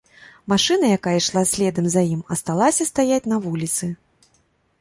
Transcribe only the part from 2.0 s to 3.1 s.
ім, асталася